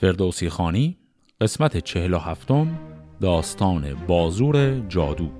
[0.00, 0.96] فردوسی خانی
[1.40, 2.78] قسمت چهل و هفتم
[3.20, 5.39] داستان بازور جادو.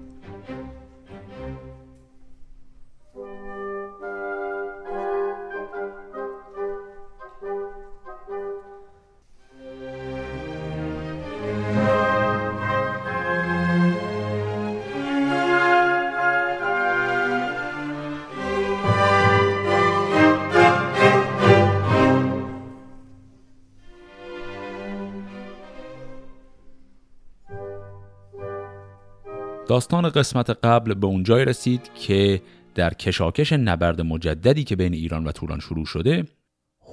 [29.71, 32.43] داستان قسمت قبل به اونجای رسید که
[32.75, 36.25] در کشاکش نبرد مجددی که بین ایران و توران شروع شده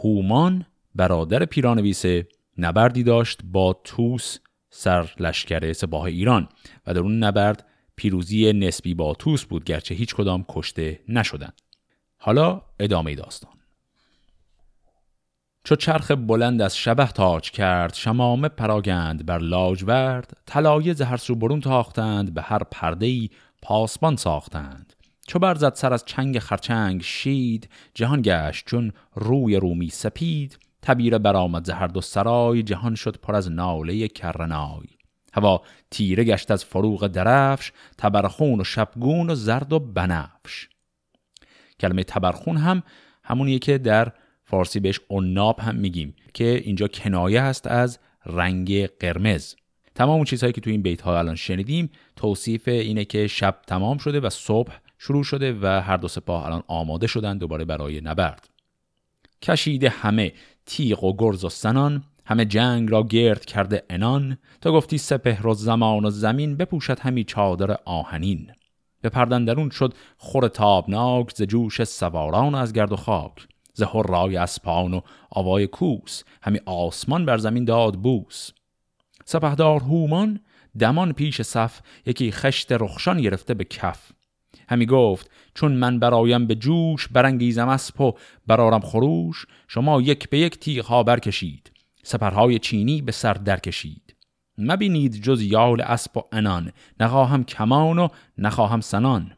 [0.04, 2.28] هومان برادر پیرانویسه
[2.58, 4.38] نبردی داشت با توس
[4.70, 6.50] سر لشکر سپاه ایران
[6.88, 11.62] و در اون نبرد پیروزی نسبی با توس بود گرچه هیچ کدام کشته نشدند.
[12.18, 13.57] حالا ادامه داستان
[15.68, 21.36] چو چرخ بلند از شبه تاج کرد شمامه پراگند بر لاجورد طلایه ز هر سو
[21.36, 23.30] برون تاختند به هر پرده
[23.62, 24.94] پاسبان ساختند.
[25.28, 30.60] چو برزد سر از چنگ خرچنگ شید جهان گشت چون روی رومی سپید.
[30.82, 34.88] تبیره برآمد ز هر دو سرای جهان شد پر از ناله کرنای.
[35.34, 40.70] هوا تیره گشت از فروغ درفش تبرخون و شبگون و زرد و بنفش.
[41.80, 42.84] کلمه تبرخون هم
[43.24, 44.12] همونیه که در
[44.50, 49.56] فارسی بهش عناب هم میگیم که اینجا کنایه هست از رنگ قرمز.
[49.96, 53.98] تمام اون چیزهایی که تو این بیت ها الان شنیدیم توصیف اینه که شب تمام
[53.98, 58.50] شده و صبح شروع شده و هر دو سپاه الان آماده شدن دوباره برای نبرد.
[59.42, 60.34] کشیده همه
[60.66, 65.54] تیغ و گرز و سنان همه جنگ را گرد کرده انان تا گفتی سپهر و
[65.54, 68.52] زمان و زمین بپوشد همی چادر آهنین.
[69.02, 73.48] به پردن درون شد خور تابناک ز جوش سواران از گرد و خاک.
[73.78, 78.52] ز رای اسپان و آوای کوس همی آسمان بر زمین داد بوس.
[79.26, 80.40] سپهدار هومان
[80.80, 84.12] دمان پیش صف یکی خشت رخشان گرفته به کف.
[84.70, 88.14] همی گفت چون من برایم به جوش برانگیزم اسب و
[88.48, 91.72] برارم خروش شما یک به یک تیغ ها برکشید.
[92.04, 94.16] سپرهای چینی به سر در کشید
[94.58, 98.08] مبینید جز یال اسب و انان نخواهم کمان و
[98.38, 99.37] نخواهم سنان.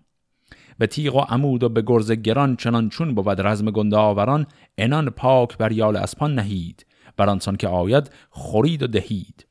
[0.79, 4.47] به تیغ و عمود و به گرز گران چنان چون بود رزم گنداوران
[4.77, 6.85] انان پاک بر یال اسپان نهید
[7.17, 9.45] بر آنسان که آید خورید و دهید.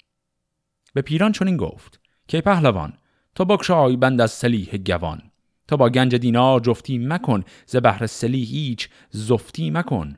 [0.95, 2.93] به پیران چنین گفت که پهلوان
[3.35, 5.23] تو بکشای بند از سلیح گوان.
[5.69, 10.17] تو با گنج دینار جفتی مکن ز بهر سلیح هیچ زفتی مکن.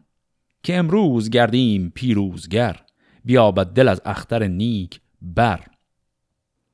[0.63, 2.77] که امروز گردیم پیروزگر
[3.25, 5.61] بیابد دل از اختر نیک بر.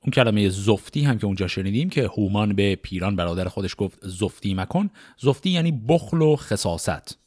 [0.07, 4.55] اون کلمه زفتی هم که اونجا شنیدیم که هومان به پیران برادر خودش گفت زفتی
[4.55, 4.91] مکن.
[5.19, 7.19] زفتی یعنی بخل و خصاست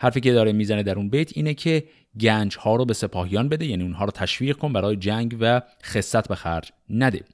[0.00, 1.84] حرفی که داره می‌زنه در اون بیت اینه که
[2.20, 6.28] گنج ها رو به سپاهیان بده یعنی اونها رو تشویق کن برای جنگ و خصت
[6.28, 7.24] به خرج نده.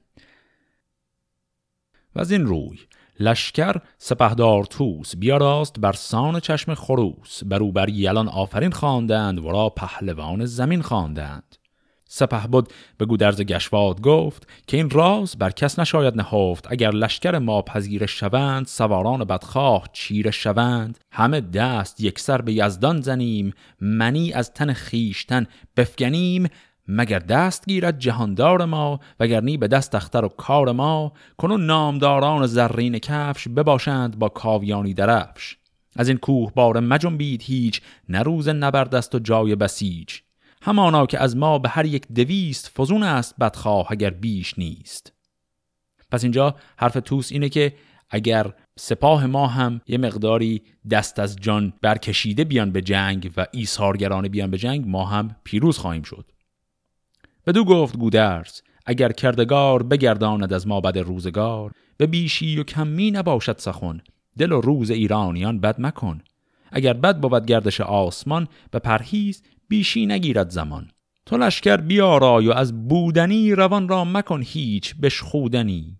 [2.15, 2.77] و از این روی
[3.19, 10.45] لشکر سپهدار توس بیاراست بر سان چشم خروس برو بر یلان آفرین خواندند ورا پهلوان
[10.45, 11.55] زمین خواندند.
[12.15, 16.71] سپه بود به گودرز گشواد گفت که این راز بر کس نشاید نهفت.
[16.71, 20.99] اگر لشکر ما پذیر شوند سواران بدخواه چیر شوند.
[21.11, 25.45] همه دست یکسر به یزدان زنیم منی از تن خیشتن
[25.77, 26.47] بفگنیم.
[26.87, 31.13] مگر دست گیرد جهاندار ما وگرنی به دست اختر و کار ما.
[31.37, 35.57] کنون نامداران زرین کفش بباشند با کاویانی درفش.
[35.95, 40.19] از این کوه بار مجنبید هیچ نروز نبردست و جای بسیج.
[40.65, 45.13] همانا که از ما به هر یک دویست فزون است بدخواه اگر بیش نیست.
[46.11, 47.73] پس اینجا حرف توس اینه که
[48.09, 54.29] اگر سپاه ما هم یه مقداری دست از جان برکشیده بیان به جنگ و ایثارگرانه
[54.29, 56.31] بیان به جنگ ما هم پیروز خواهیم شد.
[57.47, 63.57] بدو گفت گودرز اگر کردگار بگرداند از ما بد روزگار به بیشی و کمی نباشد
[63.57, 64.01] سخن
[64.37, 66.21] دل و روز ایرانیان بد مکن.
[66.71, 70.91] اگر بد بود گردش آسمان به پرهیز بیشی نگیرد زمان.
[71.25, 75.97] تو لشکر بیارای و از بودنی روان را مکن هیچ بشخودنی.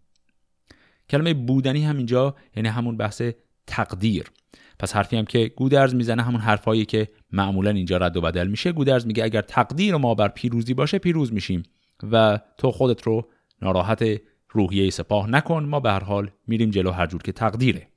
[1.09, 3.21] کلمه بودنی هم اینجا یعنی همون بحث
[3.67, 4.31] تقدیر.
[4.79, 8.71] پس حرفی هم که گودرز می‌زنه همون حرفایی که معمولا اینجا رد و بدل میشه.
[8.71, 11.63] گودرز میگه اگر تقدیر ما بر پیروزی باشه پیروز میشیم
[12.11, 13.29] و تو خودت رو
[13.61, 14.03] ناراحت
[14.49, 15.63] روحیه سپاه نکن.
[15.63, 17.87] ما به هر حال میریم جلو هر جور که تقدیره.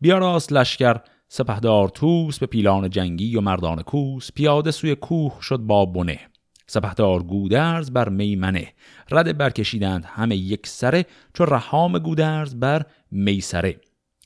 [0.00, 1.00] بیاراست لشکر
[1.36, 6.20] سپهدار توس به پیلان جنگی و مردان کوس پیاده سوی کوه شد با بنه.
[6.66, 8.72] سپهدار گودرز بر میمنه.
[9.10, 13.80] رد برکشیدند همه یک سره چو رهام گودرز بر میسره.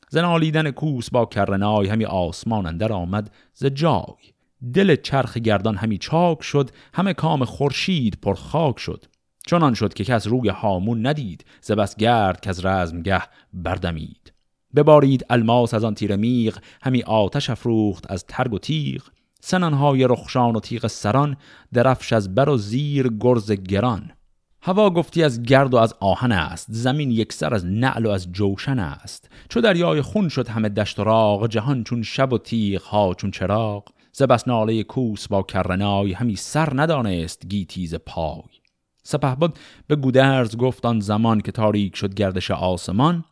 [0.09, 4.33] زنالیدن کوس با کرنای همی آسمان اندر آمد ز جای.
[4.75, 9.05] دل چرخ گردان همی چاک شد همه کام خورشید پر خاک شد.
[9.47, 13.23] چنان شد که کس روی هامون ندید ز بس گرد که از رزمگه
[13.53, 14.38] بردمید.
[14.77, 19.03] ببارید الماس از آن تیر میغ همی آتش افروخت از ترگ و تیغ.
[19.41, 21.37] سنانهای رخشان و تیغ سران
[21.73, 24.11] درفش از بر و زیر گرز گران.
[24.63, 28.79] هوا گفتی از گرد و از آهن است زمین یکسر از نعل و از جوشن
[28.79, 29.31] است.
[29.49, 33.31] چو دریای خون شد همه دشت و راغ جهان چون شب و تیغ ها چون
[33.31, 33.85] چراغ.
[34.13, 38.43] ز بس ناله کوس با کرنای همی سر ندانست گیتی ز پای.
[39.03, 39.51] سپهبد
[39.87, 43.25] به گودرز گفت آن زمان که تاریک شد گردش آسمان.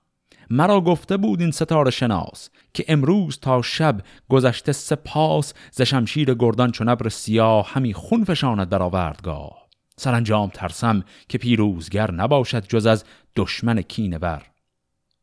[0.51, 6.71] مرا گفته بود این ستاره شناس که امروز تا شب گذشته سپاس ز شمشیر گردان
[6.71, 9.67] چون ابر سیاه همی خون فشاند بر آوردگاه.
[9.97, 13.05] سرانجام ترسم که پیروزگر نباشد جز از
[13.37, 14.43] دشمن کینه بر.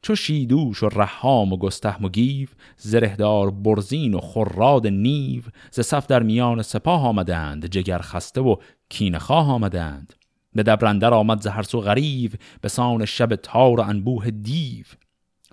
[0.01, 2.47] چو شیدوش و رحام و گستهم و گیو
[2.77, 5.41] زرهدار برزین و خراد نیو
[5.71, 8.55] ز صف در میان سپاه آمدند جگر خسته و
[8.89, 10.13] کینه خواه آمدند.
[10.53, 12.31] به دبرندر آمد زهرسو غریو
[12.61, 14.85] به سان شب تار و انبوه دیو.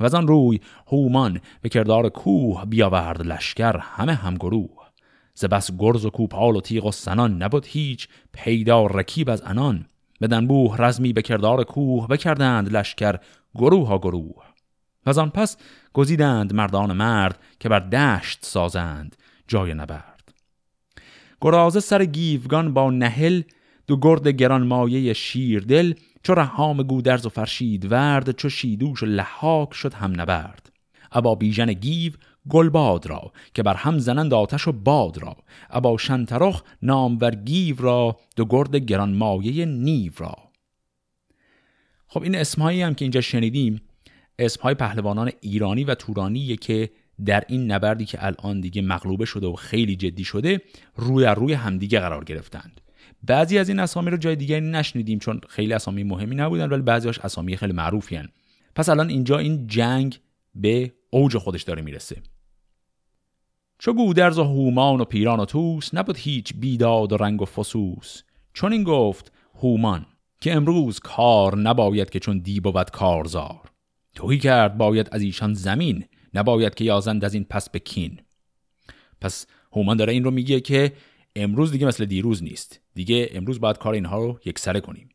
[0.01, 4.91] و آن روی هومان به کردار کوه بیاورد لشکر همه همگروه.
[5.35, 9.87] ز بس گرز و کوپال و تیغ و سنان نبود هیچ پیدا رکیب از انان.
[10.21, 13.19] به دنبوه رزمی به کردار کوه بکردند لشکر
[13.55, 14.45] گروه ها گروه.
[15.07, 15.57] و آن پس
[15.93, 19.17] گزیدند مردان مرد که بر دشت سازند
[19.49, 20.35] جای نبرد.
[21.41, 23.43] گرازه سر گیفگان با نهل
[23.91, 25.15] دو گرد گران مایه
[25.61, 30.73] دل چو رهام گودرز و فرشید ورد چو شیدوش و لحاک شد هم نبرد.
[31.13, 32.13] ابا بیژن گیو
[32.49, 35.37] گلباد را که بر هم زنند آتش و باد را.
[35.71, 40.35] ابا شنترخ نامور گیو را دو گرد گران مایه نیو را.
[42.07, 43.81] خب این اسمهایی هم که اینجا شنیدیم
[44.39, 46.91] اسمهای پهلوانان ایرانی و تورانی که
[47.27, 50.61] در این نبردی که الان دیگه مغلوبه شده و خیلی جدی شده
[50.97, 52.81] روی روی همدیگه قرار گرفتند.
[53.23, 57.19] بعضی از این اسامی رو جای دیگه نشنیدیم چون خیلی اسامی مهمی نبودن ولی بعضیاش
[57.19, 58.29] اسامی خیلی معروفی هن.
[58.75, 60.21] پس الان اینجا این جنگ
[60.55, 62.23] به اوج خودش داره می‌رسه.
[63.79, 68.23] چو گودرز و هومان و پیران و توس نبود هیچ بیداد و رنگ و فسوس.
[68.53, 70.07] چون این گفت هومان
[70.41, 73.71] که امروز کار نباید که چون دی بود کارزار.
[74.15, 77.83] توهی کرد باید از ایشان زمین نباید که یازند از این پس به
[79.21, 80.93] پس هومان داره این رو میگه که
[81.37, 82.81] امروز دیگه مثل دیروز نیست.
[82.95, 85.09] دیگه امروز باید کار اینها رو یکسره کنیم.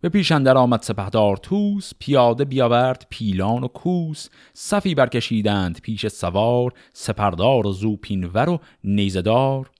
[0.00, 6.72] به پیش اندر آمد سپهدار توس پیاده بیاورد پیلان و کوس صفی برکشیدند پیش سوار
[6.92, 9.70] سپردار و زوپینور و نیزدار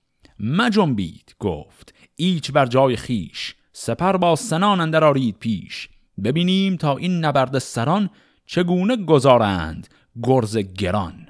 [0.41, 5.89] مجنبید گفت ایچ بر جای خیش سپر با سنان اندر آرید پیش.
[6.25, 8.11] ببینیم تا این نبرد سران
[8.47, 9.89] چگونه گذارند
[10.23, 11.27] گرز گران.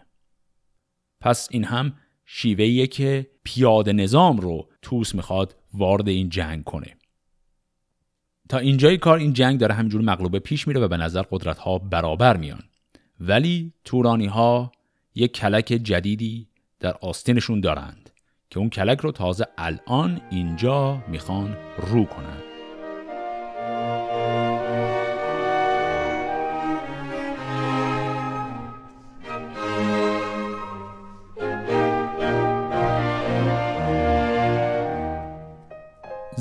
[1.20, 1.92] پس این هم
[2.24, 6.96] شیوهیه که پیاده نظام رو توس می‌خواد وارد این جنگ کنه.
[8.48, 11.78] تا اینجای کار این جنگ داره همینجور مغلوبه پیش میره و به نظر قدرت ها
[11.78, 12.62] برابر میان.
[13.20, 14.72] ولی تورانی ها
[15.14, 16.48] یک کلک جدیدی
[16.80, 18.10] در آستینشون دارند
[18.50, 22.45] که اون کلک رو تازه الان اینجا می‌خوان رو کنند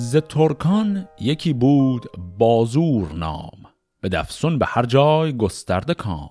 [0.06, 2.06] ز ترکان یکی بود
[2.38, 3.58] بازور نام
[4.02, 6.30] به دفسون به هر جای گسترده کام.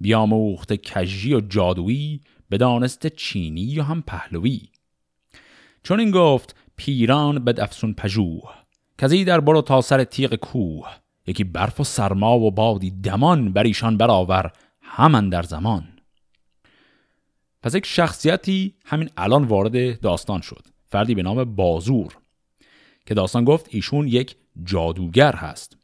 [0.00, 4.60] بیاموخت کجی و جادویی به دانست چینی و هم پهلوی.
[5.82, 8.54] چون این گفت پیران به دفسون پژوه
[8.98, 10.88] کزی در برو تا سر تیغ کوه.
[11.26, 15.88] یکی برف و سرما و بادی دمان بر ایشان برآور همان در زمان.
[17.62, 22.21] پس یک شخصیتی همین الان وارد داستان شد فردی به نام بازور.
[23.06, 25.76] که داستان گفت ایشون یک جادوگر هست.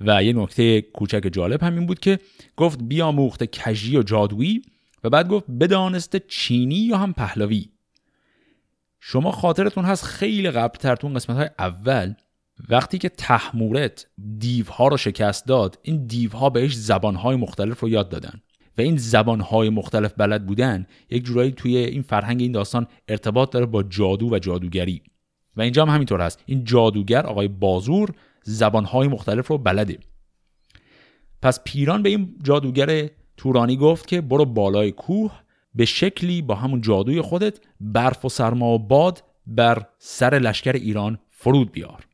[0.00, 2.18] و یه نکته کوچک جالب همین بود که
[2.56, 4.62] گفت بیاموخت کجی و جادویی
[5.04, 7.68] و بعد گفت بدانسته چینی یا هم پهلوی.
[9.00, 12.14] شما خاطرتون هست خیلی قبل ترتون قسمت های اول
[12.68, 14.06] وقتی که تحمورت
[14.38, 18.40] دیوها رو شکست داد این دیوها بهش زبانهای مختلف رو یاد دادن.
[18.78, 23.66] و این زبانهای مختلف بلد بودن یک جورایی توی این فرهنگ این داستان ارتباط داره
[23.66, 25.02] با جادو و جادوگری.
[25.56, 26.42] و اینجا هم همینطور هست.
[26.46, 28.10] این جادوگر آقای بازور
[28.42, 29.98] زبانهای مختلف رو بلده.
[31.42, 35.32] پس پیران به این جادوگر تورانی گفت که برو بالای کوه
[35.74, 41.18] به شکلی با همون جادوی خودت برف و سرما و باد بر سر لشکر ایران
[41.30, 42.06] فرود بیار.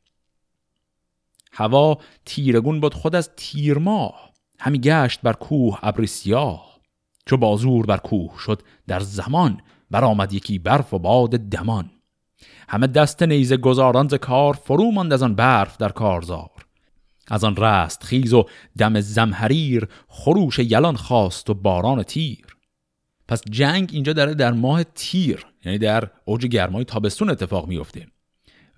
[1.53, 6.79] هوا تیرگون بود خود از تیر ماه همی گشت بر کوه ابر سیاه.
[7.27, 11.91] چو بازور بر کوه شد در زمان برآمد یکی برف و باد دمان.
[12.69, 16.51] همه دست نیزه گذاران ز کار فرو ماند از آن برف در کارزار.
[17.29, 18.47] از آن رست خیز و
[18.79, 22.47] دم زمهریر خروش یلان خواست و باران تیر.
[23.29, 28.07] پس جنگ اینجا داره در ماه تیر یعنی در اوج گرمای تابستون اتفاق میفته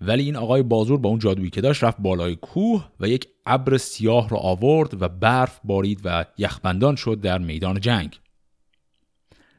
[0.01, 3.77] ولی این آقای بازور با اون جادویی که داشت رفت بالای کوه و یک ابر
[3.77, 8.21] سیاه رو آورد و برف بارید و یخبندان شد در میدان جنگ.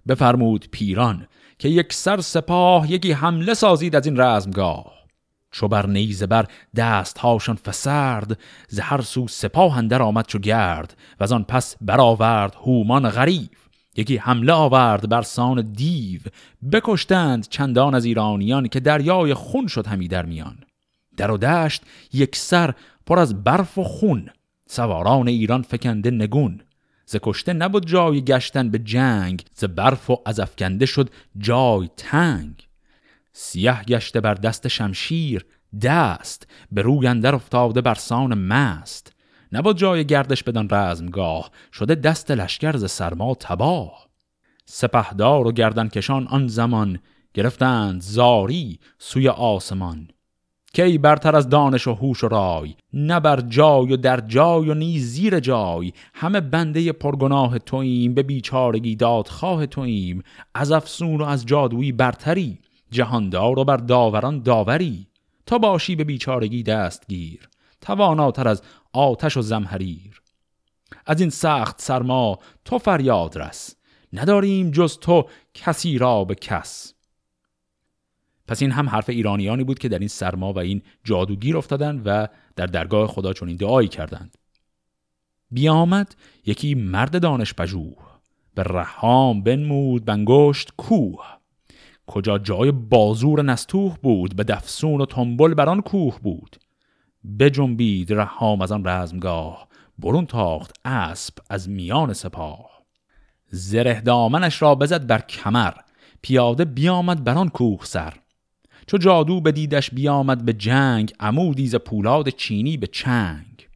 [0.07, 1.27] بفرمود پیران
[1.61, 4.93] که یک سر سپاه یکی حمله سازید از این رزمگاه.
[5.51, 10.97] چو بر نیزه بر دست هاشان فسرد ز هر سو سپاه اندر آمد چو گرد
[11.19, 13.49] و از آن پس برآورد هومان غریب
[13.95, 16.21] یکی حمله آورد بر سان دیو
[16.71, 20.57] بکشتند چندان از ایرانیان که دریای خون شد همی در میان.
[21.17, 22.73] در و دشت یک سر
[23.05, 24.29] پر از برف و خون
[24.69, 26.61] سواران ایران فکنده نگون.
[27.11, 32.67] ز کشته نبود جای گشتن به جنگ ز برف و از افکنده شد جای تنگ.
[33.33, 35.45] سیه گشته بر دست شمشیر
[35.81, 39.13] دست به روی اندر افتاده بر سان مست.
[39.51, 44.07] نبود جای گردش بدان رزمگاه شده دست لشکر ز سرما تباه.
[44.65, 46.99] سپهدار و گردنکشان آن زمان
[47.33, 50.07] گرفتند زاری سوی آسمان.
[50.73, 52.75] کی برتر از دانش و هوش و رای.
[52.93, 55.93] نه بر جای و در جای و نیز زیر جای.
[56.13, 60.23] همه بنده پرگناه توییم به بیچارگی دادخواه توییم.
[60.55, 62.59] از افسون و از جادویی برتری
[62.91, 65.07] جهاندار و بر داوران داوری.
[65.45, 67.49] تا باشی به بیچارگی دستگیر
[67.81, 68.61] تواناتر از
[68.93, 70.21] آتش و زمهریر.
[71.05, 73.75] از این سخت سرما تو فریاد رس.
[74.13, 76.93] نداریم جز تو کسی را به کس.
[78.51, 82.27] پس این هم حرف ایرانیانی بود که در این سرما و این جادوگیر افتادند و
[82.55, 84.38] در درگاه خدا چون این دعایی کردند.
[85.51, 86.15] بیامد
[86.46, 87.98] یکی مرد دانش پژوه
[88.55, 91.25] به رحام بنمود بنگشت کوه.
[92.08, 96.58] کجا جای بازور نستوه بود به دفسون و تنبل بر آن کوه بود.
[97.39, 99.67] بجنبید رحام از آن رزمگاه
[100.00, 102.84] برون تاخت اسب از میان سپاه.
[103.48, 105.74] زره دامنش را بزد بر کمر
[106.22, 108.13] پیاده بیامد بر آن کوه سر.
[108.91, 113.67] چو جادو به دیدش بیامد به جنگ عمودی ز پولاد چینی به چنگ.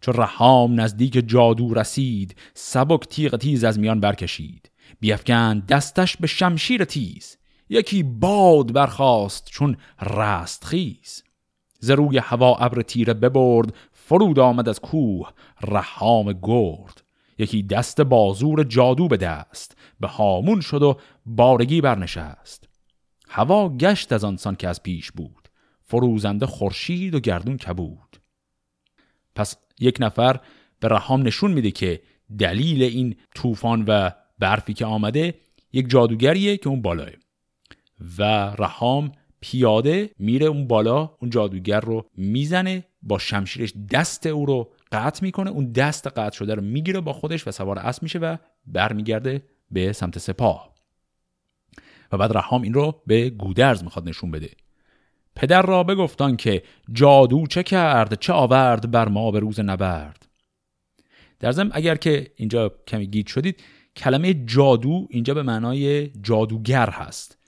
[0.00, 4.70] چو رحام نزدیک جادو رسید سبک تیغ تیز از میان برکشید.
[5.00, 7.36] بیفکن دستش به شمشیر تیز
[7.68, 11.22] یکی باد برخاست چون رستخیز
[11.80, 15.30] ز روی هوا ابر تیره ببرد فرود آمد از کوه
[15.60, 17.02] رحام گرد.
[17.38, 22.69] یکی دست بازور جادو به دست به هامون شد و بارگی برنشست.
[23.32, 25.48] هوا گشت از آنسان که از پیش بود.
[25.82, 28.20] فروزنده خورشید و گردون کبود.
[29.34, 30.40] پس یک نفر
[30.80, 32.02] به رحام نشون میده که
[32.38, 35.34] دلیل این طوفان و برفی که آمده
[35.72, 37.08] یک جادوگریه که اون بالاه.
[38.18, 38.22] و
[38.58, 45.24] رحام پیاده میره اون بالا اون جادوگر رو می‌زنه با شمشیرش دست او رو قطع
[45.24, 49.42] می‌کنه اون دست قطع شده رو می‌گیره با خودش و سوار اسب میشه و برمیگرده
[49.70, 50.69] به سمت سپاه.
[52.12, 54.50] و بعد رحام این رو به گودرز می‌خواد نشون بده.
[55.36, 56.62] پدر را بگفتان که
[56.92, 60.26] جادو چه کرد چه آورد بر ما به روز نبرد.
[61.38, 63.62] در ضمن اگر که اینجا کمی گیت شدید
[63.96, 67.38] کلمه جادو اینجا به معنای جادوگر هست.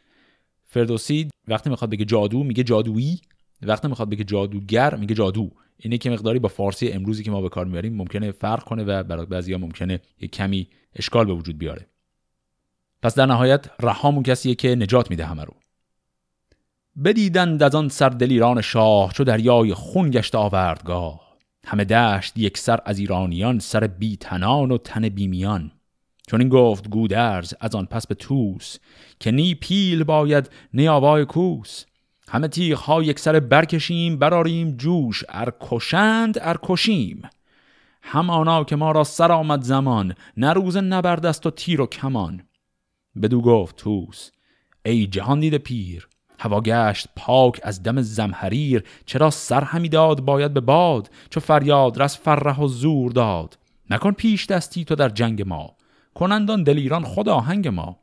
[0.64, 3.20] فردوسی وقتی می‌خواد بگه جادو میگه جادویی.
[3.62, 5.50] وقتی می‌خواد بگه جادوگر میگه جادو.
[5.76, 9.02] اینه که مقداری با فارسی امروزی که ما به کار می‌بریم ممکنه فرق کنه و
[9.02, 11.86] برای بعضیا ممکنه یک کمی اشکال به وجود بیاره.
[13.02, 15.54] پس در نهایت رهامون کسیه که نجات میده همه رو.
[17.04, 21.20] بدیدند از آن سر دلیران شاه چو دریای خون گشت آوردگاه.
[21.66, 25.72] همه دشت یک سر از ایرانیان سر بی تنان و تن بیمیان.
[26.26, 28.76] چون این گفت گودرز از آن پس به توس
[29.20, 31.84] که نی پیل باید نی آوای کوس.
[32.28, 35.24] همه تیغ ها یک سر برکشیم براریم جوش.
[35.28, 37.22] ار کشند ار کشیم.
[38.02, 42.42] همانا که ما را سر آمد زمان نه روز نبردست و تیر و کمان.
[43.22, 44.30] بدو گفت توس
[44.84, 46.08] ای جهان دیده پیر
[46.42, 52.02] هوا گشت پاک از دم زمهریر چرا سر همی داد باید به باد چو فریاد
[52.02, 53.58] رس فرح و زور داد.
[53.90, 55.76] نکن پیش دستی تو در جنگ ما
[56.14, 57.98] کنندان دلیران خدا آهنگ ما.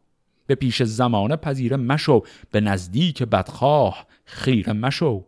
[0.47, 5.25] به پیش زمانه پذیره مشو به نزدیک بدخواه خیره مشو.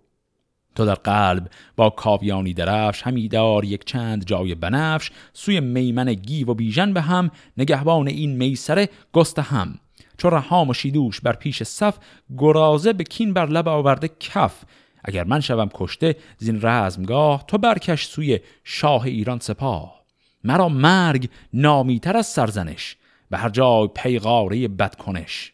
[0.75, 6.51] تو در قلب با کاویانی درفش همی دار یک چند جای بنفش سوی میمن گیو
[6.51, 9.79] و بیژن به هم نگهبان این میسره گست هم
[10.17, 11.97] چو رهام و شیدوش بر پیش صف
[12.37, 14.63] گرازه به کین بر لب آورده کف.
[15.03, 20.01] اگر من شوم کشته زین رزمگاه تو برکش سوی شاه ایران سپاه.
[20.43, 22.97] مرا مرگ نامیتر از سرزنش
[23.29, 25.53] به هر جای پیغاره بد کنش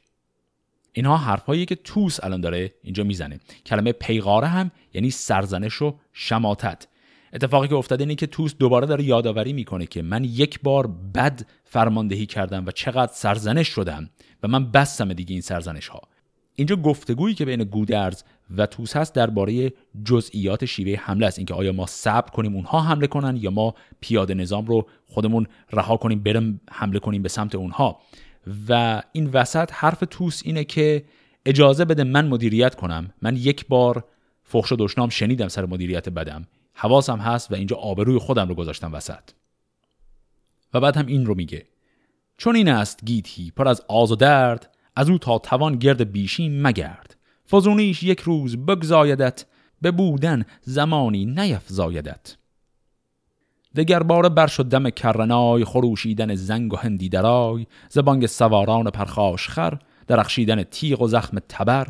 [0.98, 3.40] اینها حرفهایی که توس الان داره اینجا می‌زنه.
[3.66, 6.88] کلمه پیغاره هم یعنی سرزنش و شماتت.
[7.34, 11.42] اتفاقی که افتاده اینه که توس دوباره داره یادآوری می‌کنه که من یک بار بد
[11.64, 14.10] فرماندهی کردم و چقدر سرزنش شدم
[14.44, 16.02] و من بستم دیگه این سرزنش ها
[16.56, 18.24] اینجا گفتگویی که بین گودرز
[18.58, 19.74] و توس هست درباره
[20.06, 21.40] جزئیات شیوه حمله است.
[21.40, 25.98] اینکه آیا ما صبر کنیم اونها حمله کنن یا ما پیاده نظام رو خودمون رها
[25.98, 28.00] کنیم بریم حمله کنیم به سمت اونها.
[28.70, 31.06] و این وسط حرف توس اینه که
[31.46, 33.14] اجازه بده من مدیریت کنم.
[33.22, 34.06] من یک بار
[34.44, 36.48] فحش و دشنام شنیدم سر مدیریت بدم.
[36.74, 39.24] حواسم هست و اینجا آبروی خودم رو گذاشتم وسط.
[40.74, 41.66] و بعد هم این رو میگه.
[42.38, 46.62] چون این است گیتی پر از آز و درد از او تا توان گرد بیشین
[46.62, 47.16] مگرد.
[47.52, 49.46] فزونیش یک روز بگزایدت
[49.82, 52.36] به بودن زمانی نیفزایدت.
[53.76, 59.80] دگر باره بر شد دم کرنای خروشیدن زنگ و هندی درای زبانگ سواران پرخاش خر
[60.08, 61.88] درخشیدن تیغ و زخم تبر.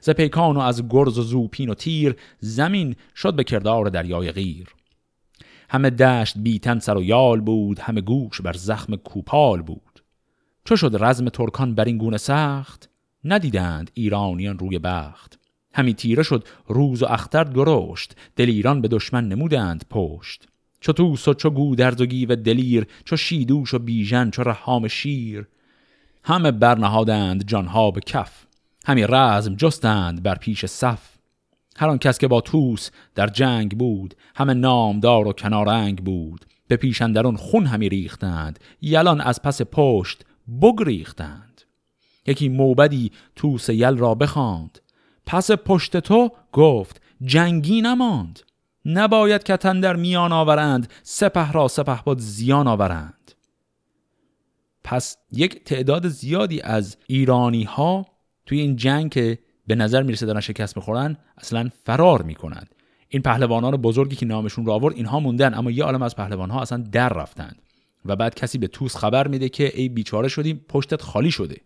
[0.00, 4.74] ز پیکان و از گرز و زوپین و تیر زمین شد به کردار دریای غیر.
[5.70, 10.02] همه دشت بیتن سر و یال بود همه گوش بر زخم کوپال بود.
[10.64, 12.90] چو شد رزم ترکان بر این گونه سخت
[13.24, 15.38] ندیدند ایرانیان روی بخت.
[15.74, 20.48] همی تیره شد روز و اختر درشت دل ایران به دشمن نمودند پشت.
[20.80, 25.46] چو توس و چو گودرز و گیو دلیر چو شیدوش و بیژن چو رهام شیر.
[26.24, 28.46] همه برنهادند جانها به کف
[28.86, 31.18] همی رزم جستند بر پیش صف.
[31.76, 36.44] هر آن کس که با توس در جنگ بود همه نامدار و کنارنگ بود.
[36.68, 40.24] به پیشندرون خون همی ریختند یلان از پس پشت
[40.62, 41.62] بگریختند
[42.26, 44.78] یکی موبدی توس یل را بخواند
[45.26, 48.40] پس پشت تو گفت جنگی نماند.
[48.84, 53.32] نباید کتن در میان آورند سپه را سپه باد زیان آورند.
[54.84, 58.06] پس یک تعداد زیادی از ایرانی ها
[58.46, 62.74] توی این جنگ که به نظر می‌رسه دارن شکست می‌خورن اصلا فرار می‌کنند.
[63.08, 66.62] این پهلوانان بزرگی که نامشون رو آورد اینها موندن اما یه عالم از پهلوان ها
[66.62, 67.62] اصلا در رفتند.
[68.04, 71.56] و بعد کسی به توس خبر میده که ای بیچاره شدیم پشتت خالی شده.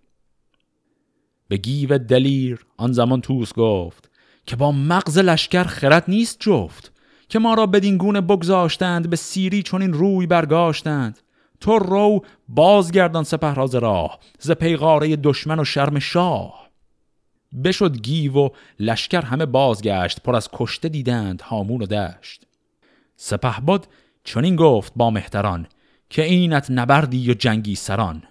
[1.48, 4.10] به گیو دلیر آن زمان توس گفت
[4.46, 6.91] که با مغز لشکر خرد نیست جفت.
[7.32, 11.18] که ما را بدین گونه بگذاشتند به سیری چون این روی برگاشتند.
[11.60, 16.68] تو رو بازگردان سپه راز راه ز پیغاره دشمن و شرم شاه.
[17.64, 18.48] بشد گیو و
[18.80, 22.46] لشکر همه بازگشت پر از کشته دیدند هامون و دشت.
[23.16, 23.88] سپه باد
[24.24, 25.66] چنین گفت با مهتران
[26.10, 28.22] که اینت نبردی و جنگی سران.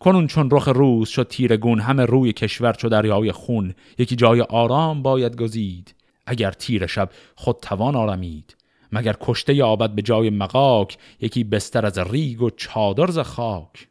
[0.00, 5.02] کنون چون رخ روز شد تیرگون همه روی کشور چو دریای خون یکی جای آرام
[5.02, 5.94] باید گزید.
[6.26, 8.56] اگر تیر شب خود توان آرمید
[8.92, 13.88] مگر کشته یابد به جای مقاک یکی بستر از ریگ و چادر ز خاک.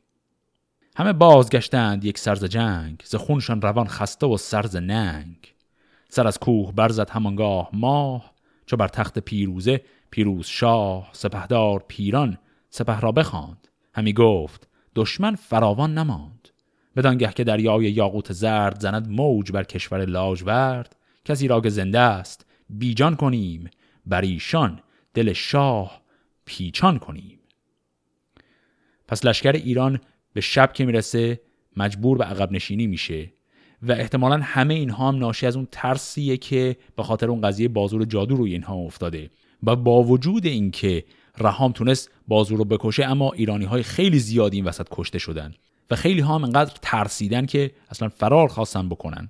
[0.95, 5.37] همه بازگشتند یک سرز جنگ ز خونشان روان خسته و سرز ننگ.
[6.09, 8.33] سر از کوه برزد همانگاه ماه
[8.65, 12.37] چو بر تخت پیروزه پیروز شاه سپهدار پیران
[12.69, 13.67] سپه را بخواند.
[13.93, 16.49] همی گفت دشمن فراوان نماند.
[16.95, 22.45] بدانگه که دریای یاقوت زرد زند موج بر کشور لاجورد کسی را که زنده است
[22.69, 23.69] بیجان کنیم.
[24.05, 24.79] بر ایشان
[25.13, 26.01] دل شاه
[26.45, 27.39] پیچان کنیم.
[29.07, 29.99] پس لشکر ایران
[30.33, 31.41] به شب که می‌رسه
[31.77, 33.33] مجبور به عقب نشینی میشه
[33.81, 38.05] و احتمالا همه اینها هم ناشی از اون ترسیه که به خاطر اون قضیه بازور
[38.05, 39.29] جادو روی اینها افتاده
[39.63, 41.03] و با وجود اینکه
[41.37, 45.53] رهام تونست بازور رو بکشه اما ایرانی های خیلی زیادی این وسط کشته شدن
[45.91, 49.29] و خیلی ها هم انقدر ترسیدن که اصلا فرار خواستن بکنن.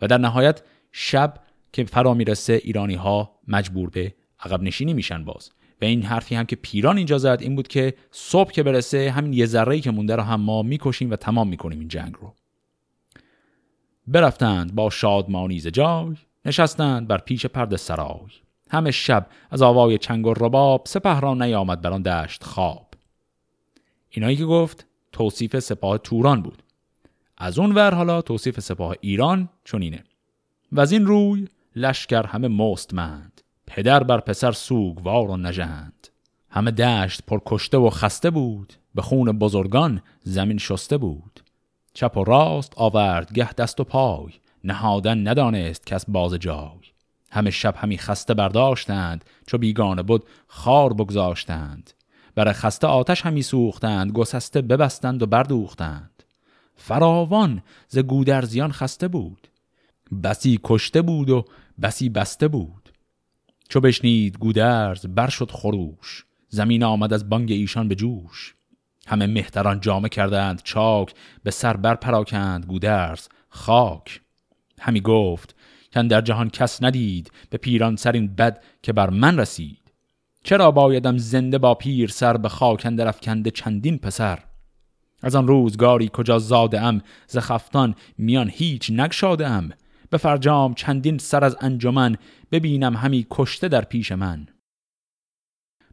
[0.00, 0.62] و در نهایت
[0.98, 1.38] شب
[1.72, 5.50] که فرا می‌رسه ایرانی ها مجبور به عقب نشینی میشن باز.
[5.80, 9.32] و این حرفی هم که پیران اینجا زد این بود که صبح که برسه همین
[9.32, 12.34] یه ذره که مونده رو هم ما می‌کشیم و تمام می‌کنیم این جنگ رو.
[14.06, 18.30] برفتند با شادمانی ز جای نشستند بر پیش پرد سرای.
[18.70, 22.94] همه شب از آوای چنگ و رباب سپه را نیامد بر دشت خواب.
[24.10, 26.62] اینایی که گفت توصیف سپاه توران بود.
[27.38, 30.04] از اون ور حالا توصیف سپاه ایران چونینه
[30.72, 36.08] و از این روی لشکر همه مستمند پدر بر پسر سوگوار و نژند.
[36.50, 41.40] همه دشت پر کشته و خسته بود به خون بزرگان زمین شسته بود.
[41.94, 44.32] چپ و راست آورد گه دست و پای
[44.64, 46.86] نهادن ندانست کس باز جای.
[47.30, 51.92] همه شب همی خسته برداشتند چو بیگانه بود خار بگذاشتند.
[52.34, 56.22] بر خسته آتش همی سوختند گسسته ببستند و بردوختند.
[56.76, 59.48] فراوان ز گودرزیان خسته بود.
[60.22, 61.44] بسی کشته بود و
[61.82, 62.92] بسی بسته بود.
[63.68, 68.54] چو بشنید گودرز بر شد خروش زمین آمد از بانگ ایشان به جوش.
[69.06, 74.20] همه مهتران جامه کردند چاک به سر بر پراکند گودرز خاک.
[74.80, 75.56] همی گفت
[75.90, 79.92] که در جهان کس ندید به پیران سر این بد که بر من رسید.
[80.44, 84.38] چرا بایدم زنده با پیر سر به خاک اندر افکنده چندین پسر؟
[85.22, 89.72] از آن روزگاری کجا زاده ام ز خفتان میان هیچ نگشاده ام
[90.10, 92.16] به فرجام چندین سر از انجمن
[92.52, 94.46] ببینم همی کشته در پیش من.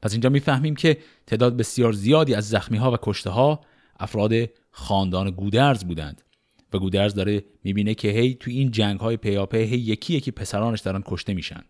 [0.02, 0.98] پس اینجا می‌فهمیم که
[1.28, 3.62] تعداد بسیار زیادی از زخمی ها و کشته ها
[4.00, 4.34] افراد
[4.72, 6.22] خاندان گودرز بودند
[6.74, 10.80] و گودرز داره می‌بینه که هی تو این جنگ های پیاپی هی یکی یکی پسرانش
[10.80, 11.64] دارن کشته میشن.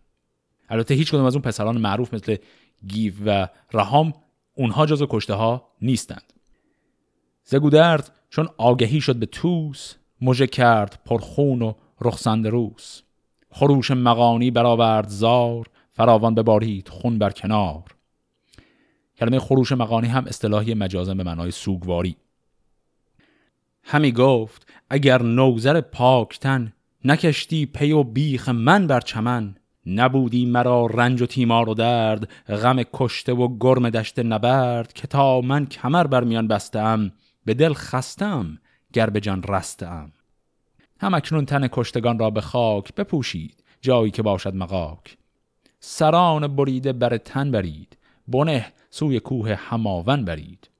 [0.68, 2.36] البته هیچ کدوم از اون پسران معروف مثل
[2.86, 4.12] گیو و رهام
[4.54, 6.32] اونها جزو کشته ها نیستند.
[7.44, 13.02] زگودرد چون آگهی شد به توس مژه کرد پرخون و رخصند روس
[13.50, 17.82] خروش مقانی برآورد زار فراوان ببارید خون بر کنار.
[19.16, 22.16] کلمه خروش مقانی هم اصطلاحی مجازم به معنای سوگواری.
[23.82, 26.72] همی گفت اگر نوزر پاکتن
[27.04, 29.54] نکشتی پی و بیخ من بر چمن
[29.86, 35.40] نبودی مرا رنج و تیمار و درد غم کشته و گرم دشت نبرد که تا
[35.40, 37.12] من کمر بر میان بستم
[37.44, 38.58] به دل خستم
[38.92, 40.12] گر به جان رستم.
[41.00, 45.16] هم اکنون تن کشتگان را به خاک بپوشید جایی که باشد مقاک
[45.80, 47.96] سران بریده بر تن برید
[48.28, 50.70] بنه سوی کوه هماون برید.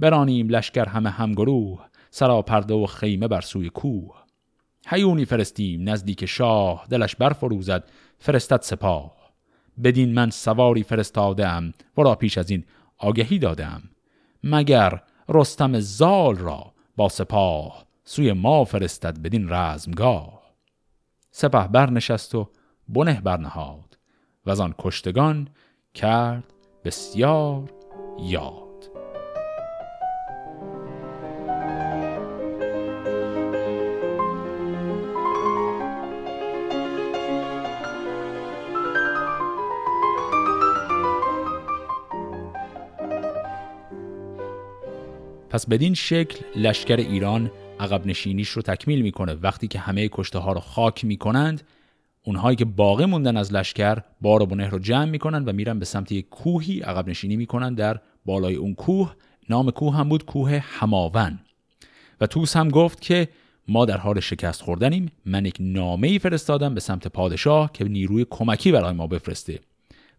[0.00, 4.14] برانیم لشکر همه همگروه سرا پرده و خیمه بر سوی کوه.
[4.88, 7.84] هیونی فرستیم نزدیک شاه دلش برفروزد
[8.18, 9.16] فرستد سپاه.
[9.84, 12.64] بدین من سواری فرستادم ورا پیش از این
[12.98, 13.82] آگهی دادم.
[14.44, 20.42] مگر رستم زال را با سپاه سوی ما فرستد بدین رزمگاه.
[21.30, 22.50] سپه برنشست و
[22.88, 23.98] بنه برنهاد
[24.46, 25.48] و از آن کشتگان
[25.94, 26.44] کرد
[26.84, 27.70] بسیار
[28.20, 28.66] یاد.
[45.50, 49.32] پس بدین شکل لشکر ایران عقب نشینیش رو تکمیل می‌کنه.
[49.32, 51.62] وقتی که همه کشته ها رو خاک می‌کنند
[52.22, 55.84] اونهایی که باقی موندن از لشکر بار و بنه رو جمع می‌کنن و میرن به
[55.84, 59.14] سمت یک کوهی عقب نشینی می‌کنن در بالای اون کوه.
[59.48, 61.38] نام کوه هم بود کوه هماون.
[62.20, 63.28] و توس هم گفت که
[63.68, 65.12] ما در حال شکست خوردنیم.
[65.26, 69.60] من یک نامه ای فرستادم به سمت پادشاه که نیروی کمکی برای ما بفرسته.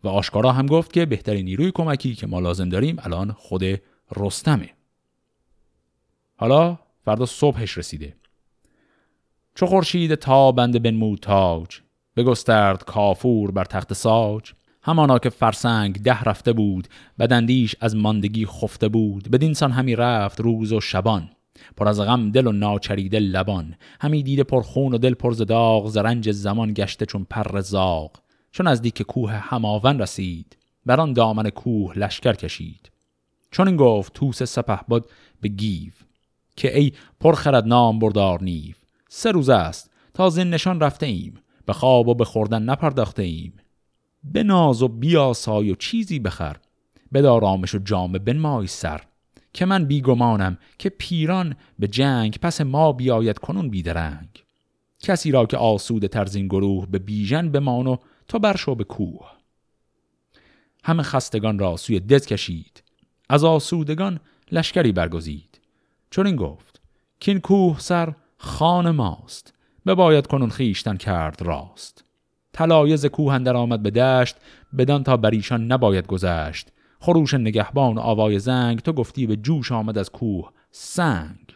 [0.04, 3.63] و آشکارا هم گفت که بهترین نیروی کمکی که ما لازم داریم الان خود
[4.15, 4.70] رستمه.
[6.36, 8.13] حالا فردا صبحش رسیده.
[9.56, 11.80] چو خورشید تابنده بنمود تاج
[12.15, 14.52] بگسترد کافور بر تخت ساج.
[14.82, 16.88] همانا که فرسنگ ده رفته بود
[17.20, 19.32] بدندیش از ماندگی خفته بود.
[19.32, 21.30] بدینسان همی رفت روز و شبان
[21.78, 23.76] پر از غم دل و ناچریده لبان.
[24.02, 28.12] همی دیده پر خون و دل پر داغ زرنج زمان گشته چون پر زاغ.
[28.52, 32.91] چون از دیک کوه هماون رسید بر دامن کوه لشکر کشید.
[33.52, 35.06] چون این گفت توس سپه بود
[35.41, 35.91] به گیو.
[36.58, 38.76] که ای پرخرد نام بردار نیو
[39.10, 43.54] سه روز است تا زن نشان رفته ایم به خواب و به خوردن نپرداخته ایم.
[44.24, 46.58] به ناز و بیاسای و چیزی بخر
[47.13, 49.02] بدار آمش و جامه بنمای سر
[49.54, 54.28] که من بیگمانم که پیران به جنگ پس ما بیاید کنون بیدرنگ.
[55.00, 59.32] کسی را که آسود ترزین گروه به بیژن بمان و تا برشو به کوه.
[60.84, 62.84] همه خستگان را سوی دز کشید
[63.30, 64.20] از آسودگان
[64.52, 65.46] لشکری برگزید.
[66.10, 66.82] چون این گفت
[67.20, 69.54] که این کوه سر خان ماست
[69.86, 72.04] بباید کنون خیشتن کرد راست.
[72.54, 74.36] تلایز کوه اندر آمد به دشت
[74.78, 76.72] بدان تا بر ایشان نباید گذشت.
[77.00, 81.56] خروش نگهبان و آوای زنگ تو گفتی به جوش آمد از کوه سنگ.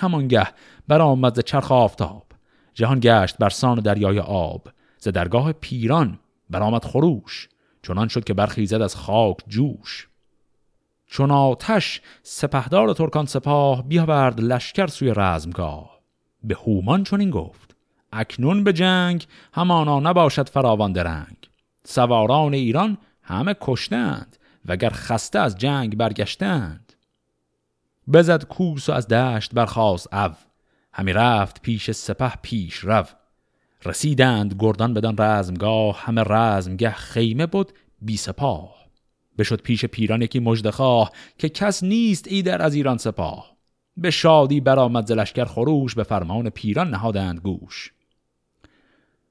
[0.00, 0.48] همانگه
[0.88, 2.26] برآمد ز چرخ آفتاب
[2.74, 4.68] جهان گشت بر سان دریای آب.
[4.98, 6.18] ز درگاه پیران
[6.50, 7.48] برآمد خروش
[7.82, 10.08] چنان شد که برخیزد از خاک جوش.
[11.12, 16.00] چون آتش سپهدار ترکان سپاه بیاورد لشکر سوی رزمگاه.
[16.44, 17.76] به هومان چون این گفت
[18.12, 21.36] اکنون به جنگ همانا نباشد فراوان درنگ.
[21.84, 26.92] سواران ایران همه کشتند وگر خسته از جنگ برگشتند.
[28.12, 30.34] بزد کوس و از دشت برخواست او.
[30.92, 33.04] همی رفت پیش سپه پیش رو.
[33.84, 37.72] رسیدند گردان بدان رزمگاه همه رزمگه خیمه بود
[38.02, 38.81] بی سپاه.
[39.38, 43.56] بشد پیش پیران یکی مجدخواه که کس نیست ایدر از ایران سپاه.
[43.96, 47.92] به شادی برآمد زلشکر خروش به فرمان پیران نهادند گوش.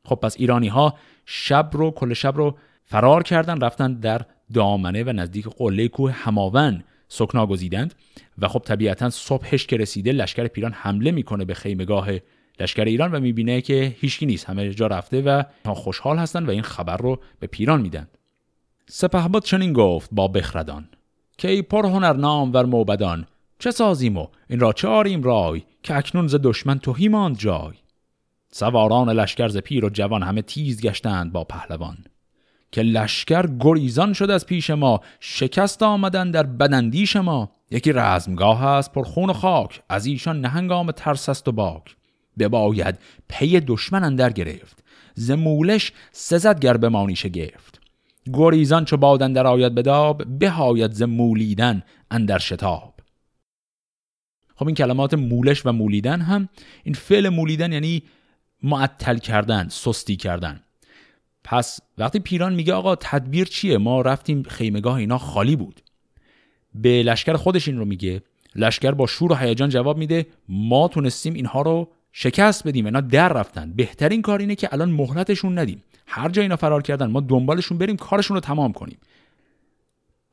[0.06, 4.22] خب پس ایرانی ها شب رو کل شب رو فرار کردن رفتن در
[4.54, 7.96] دامنه و نزدیک قله کوه هماون سکنا گزیدند
[8.38, 12.10] و خب طبیعتا صبحش که رسیده لشکر پیران حمله می‌کنه به خیمگاه
[12.60, 16.62] لشکر ایران و می‌بینه که هیچکی نیست همه جا رفته و خوشحال هستن و این
[16.62, 18.08] خبر رو به پیران میدن.
[18.90, 20.90] سپهبد چنین گفت با بخردان
[21.38, 23.28] که ای پر هنر نام ور موبدان
[23.60, 27.74] چه سازیم و این را چه آریم رای که اکنون ز دشمن توهی ماند جای؟
[28.52, 31.98] سواران لشکر ز پیر و جوان همه تیز گشتند با پهلوان.
[32.72, 37.52] که لشکر گریزان شد از پیش ما شکست آمدن در بدندیش ما.
[37.72, 41.96] یکی رزمگاه است پر خون و خاک از ایشان نهنگام ترس است و باک.
[42.40, 47.71] بباید پی دشمن اندر گرفت ز مولش سزد گر بمانیش گرفت
[48.34, 52.94] گریزان چو در آید بداب بهاید ز مولیدن اندر شتاب.
[54.56, 56.50] خب این کلمات مولش و مولیدن هم
[56.84, 58.04] این فعل مولیدن یعنی
[58.64, 60.62] معطل کردن سستی کردن.
[61.44, 65.82] پس وقتی پیران میگه آقا تدبیر چیه؟ ما رفتیم خیمگاه اینا خالی بود.
[66.76, 68.22] به لشکر خودش این رو میگه.
[68.56, 73.34] لشکر با شور و هیجان جواب میده ما تونستیم اینها رو شکست بدیم اینا در
[73.34, 73.74] رفتن.
[73.74, 75.84] بهترین کار اینه که الان مهلتشون ندیم.
[76.14, 78.98] هر جا اینا فرار کردن ما دنبالشون بریم کارشون رو تمام کنیم.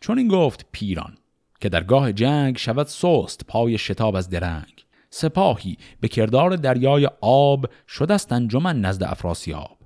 [0.00, 1.14] چون این گفت پیران
[1.60, 4.84] که در گاه جنگ شود سست پای شتاب از درنگ.
[5.10, 9.78] سپاهی به کردار دریای آب شدست انجمن نزد افراسیاب.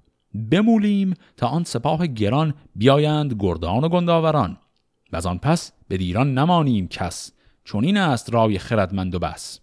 [0.50, 4.58] بمولیم تا آن سپاه گران بیایند گردان و گنداوران.
[5.12, 7.32] و از آن پس به دیران نمانیم کس
[7.64, 9.60] چون این است رای خردمند و بس.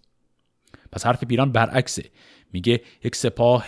[0.92, 2.04] پس حرف پیران برعکسه.
[2.52, 3.66] میگه یک سپاه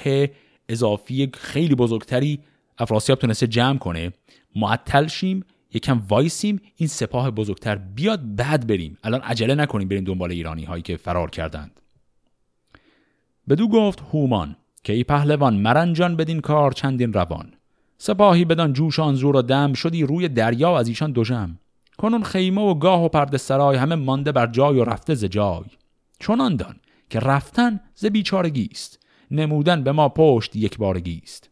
[0.69, 2.41] اضافی خیلی بزرگتری
[2.79, 4.13] افراسیاب تونسته جمع کنه
[4.57, 8.99] معطل شیم یکم وایسیم این سپاه بزرگتر بیاد بعد بریم.
[9.05, 11.81] الان عجله نکنیم بریم دنبال ایرانی هایی که فرار کردند.
[13.49, 17.55] بدو گفت هومان که ای پهلوان مرنجان بدین کار چندین روان.
[17.99, 21.59] سپاهی بدان جوشان زور و دم شدی روی دریا از ایشان دوژم
[21.99, 25.65] کنون خیمه و گاه و پرده سرای همه مانده بر جای و رفته ز جای.
[26.21, 26.77] چنان دان
[27.11, 28.99] که رفتن ز بیچارگی است.
[29.31, 31.52] نمودن به ما پشت یک بارگی است.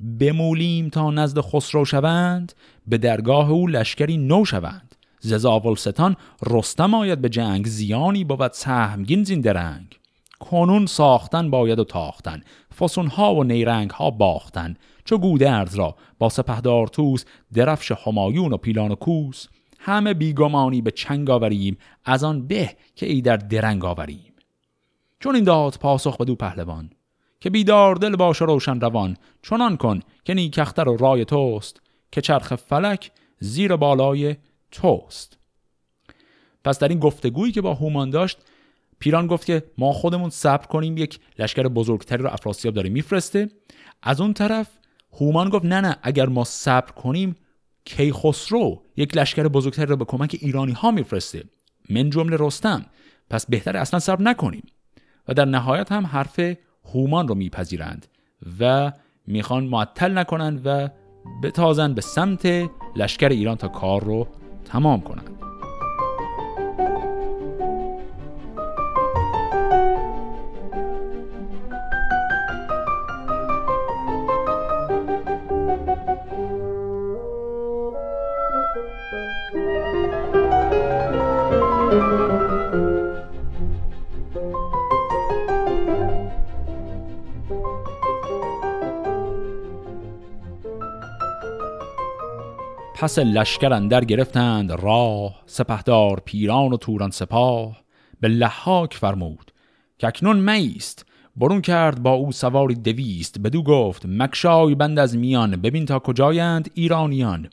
[0.00, 2.52] بمولیم تا نزد خسرو شوند
[2.86, 4.94] به درگاه او لشکری نو شوند.
[5.20, 9.98] ز ستان رستم آید به جنگ زیانی بود سهمگین زین درنگ.
[10.40, 12.42] کنون ساختن باید و تاختن
[12.78, 14.76] فسون ها و نیرنگ ها باختن.
[15.04, 19.46] چو گودرز را با سپهدار توس درفش همایون و پیلان و کوس.
[19.78, 24.34] همه بیگمانی به چنگ آوریم از آن به که ای در درنگ آوریم.
[25.20, 26.90] چون این داد پاسخ بدو پهلوان
[27.44, 29.16] که بیدار دل باش و روشن روان.
[29.42, 31.80] چنان کن که نیکختر و رای توست
[32.12, 34.36] که چرخ فلک زیر بالای
[34.70, 35.38] توست.
[36.64, 38.38] پس در این گفتگویی که با هومان داشت
[38.98, 43.48] پیران گفت که ما خودمون صبر کنیم یک لشکر بزرگتری رو افراسیاب داره میفرسته.
[44.02, 44.68] از اون طرف
[45.12, 47.36] هومان گفت نه نه اگر ما صبر کنیم
[47.84, 51.44] کیخسرو یک لشکر بزرگتری رو به کمک ایرانی ها میفرسته.
[51.90, 52.86] من جمله رستم.
[53.30, 54.66] پس بهتر اصلا صبر نکنیم.
[55.28, 56.40] و در نهایت هم حرف
[56.92, 58.06] هومان رو میپذیرند
[58.60, 58.92] و
[59.26, 60.88] می‌خوان معطل نکنند و
[61.42, 62.46] بتازن به سمت
[62.96, 64.26] لشکر ایران تا کار رو
[64.64, 65.30] تمام کنند.
[92.96, 97.84] پس لشکر اندر گرفتند راه سپهدار پیران و توران سپاه.
[98.20, 99.52] به لحاک فرمود
[99.98, 101.06] که اکنون میست.
[101.36, 103.38] برون کرد با او سواری دویست.
[103.38, 105.56] بدو گفت مکشای بند از میان.
[105.56, 107.50] ببین تا کجایند ایرانیان.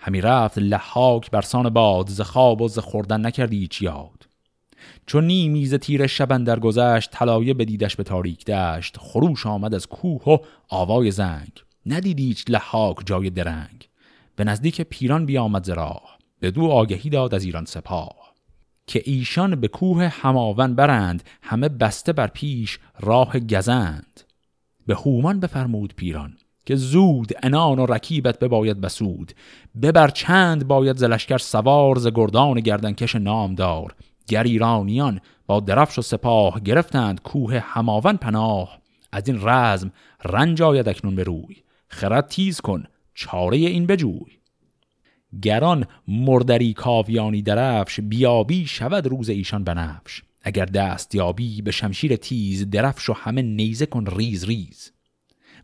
[0.00, 2.08] همی رفت لحاک برسان باد.
[2.08, 4.28] ز خواب و ز خوردن نکردی هیچ یاد.
[5.06, 8.96] چون نیمی ز تیر شبن در گذشت طلایه بدیدش به تاریک دشت.
[8.98, 11.52] خروش آمد از کوه و آوای زنگ.
[11.86, 13.88] ندیدی هیچ لحاک جای درنگ.
[14.36, 16.18] به نزدیک پیران بیامد ز راه.
[16.40, 18.34] دو آگهی داد از ایران سپاه.
[18.86, 24.20] که ایشان به کوه هماون برند همه بسته بر پیش راه گزند.
[24.86, 29.32] به هومان بفرمود پیران که زود انان و رکیبت بباید بسود.
[29.82, 33.94] ببر چند باید زلشکر سوار ز گردان گردنکش نامدار.
[34.28, 38.78] گر ایرانیان با درفش و سپاه گرفتند کوه هماون پناه
[39.12, 39.92] از این رزم
[40.24, 41.56] رنج آید اکنون به روی.
[41.88, 42.84] خرد تیز کن
[43.16, 44.38] چاره این بجوی.
[45.42, 50.22] گر آن مردری کاویانی درفش بیابی شود روز ایشان بنفش.
[50.42, 54.92] اگر دست یابی به شمشیر تیز درفش و همه نیزه کن ریز ریز.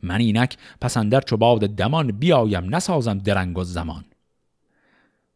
[0.03, 4.05] من اینک پس اندر چو باد دمان بیایم نسازم درنگ و زمان.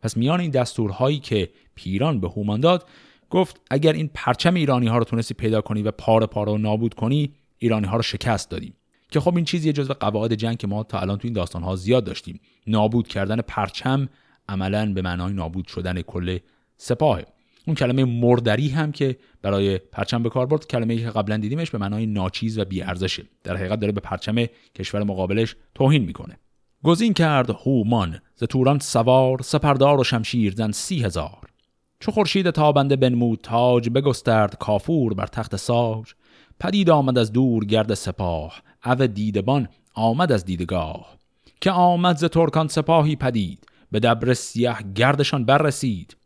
[0.03, 2.89] پس میان این دستورهایی که پیران به هومان داد
[3.31, 6.95] گفت اگر این پرچم ایرانی ها رو تونستی پیدا کنی و پاره پاره و نابود
[6.95, 8.75] کنی ایرانی ها رو شکست دادیم.
[9.11, 11.77] که خب این چیزی جزو قواعد جنگ که ما تا الان تو این داستان ها
[11.77, 12.41] زیاد داشتیم.
[12.67, 14.09] نابود کردن پرچم
[14.49, 16.39] عملا به معنای نابود شدن کل
[16.77, 17.21] سپاه
[17.67, 21.79] اون کلمه مردری هم که برای پرچم به کار برد کلمه که قبلا دیدیمش به
[21.79, 23.25] معنای ناچیز و بیارزشه.
[23.45, 26.39] در حقیقت داره به پرچم کشور مقابلش توهین می‌کنه.
[26.83, 31.47] گزین کرد هومان ز توران سوار سپردار و شمشیر زن سی هزار.
[32.01, 36.07] چو خورشید تابنده بنمود تاج بگسترد کافور بر تخت ساج.
[36.61, 41.17] پدید آمد از دور گرد سپاه او دیدبان آمد از دیدگاه.
[41.61, 46.17] که آمد ز ترکان سپاهی پدید به دبر سیه گردشان بررسید.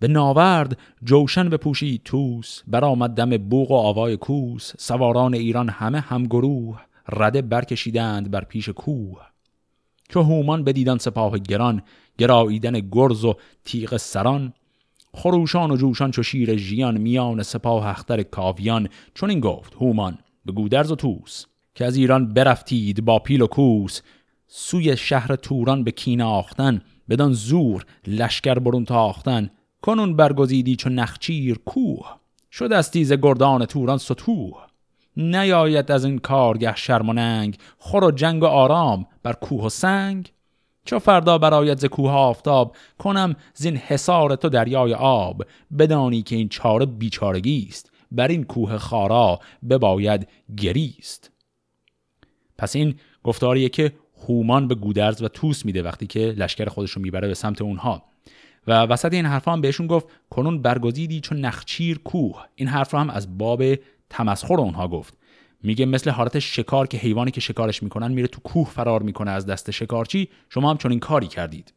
[0.00, 4.72] به ناورد جوشن بپوشید توس برآمد دم بوق و آوای کوس.
[4.78, 9.20] سواران ایران همه همگروه رده برکشیدند بر پیش کوه.
[10.08, 11.82] که هومان بدیدن سپاه گران
[12.18, 14.52] گراییدن گرز و تیغ سران.
[15.16, 18.88] خروشان و جوشان چو شیر ژیان میان سپاه اختر کاویان.
[19.14, 23.46] چون این گفت هومان به گودرز و توس که از ایران برفتید با پیل و
[23.46, 24.00] کوس.
[24.46, 29.50] سوی شهر توران به کین آختن بدان زور لشکر برون تاختن.
[29.82, 32.16] کنون برگزیدی چو نخچیر کوه
[32.52, 34.66] شد از تیز گردان توران ستوه
[35.16, 39.68] نیاید از این کارگه شرم و ننگ خور و جنگ و آرام بر کوه و
[39.68, 40.32] سنگ.
[40.86, 45.42] چو فردا برایت ز کوه آفتاب کنم زین حصار تو دریای آب.
[45.78, 51.30] بدانی که این چاره بیچارگی است بر این کوه خارا بباید گریست.
[52.58, 52.94] پس این
[53.24, 53.92] گفتاریه که
[54.28, 58.02] هومان به گودرز و توس میده وقتی که لشکر خودش رو می‌بره به سمت اونها.
[58.66, 62.44] و وسط این حرف هم بهشون گفت کنون برگزیدی چون نخچیر کوه.
[62.54, 63.62] این حرف رو هم از باب
[64.10, 65.18] تمسخر اونها گفت.
[65.66, 69.46] میگه مثل حالت شکار که حیوانی که شکارش می‌کنن میره تو کوه فرار می‌کنه از
[69.46, 71.74] دست شکارچی شما هم چنین کاری کردید.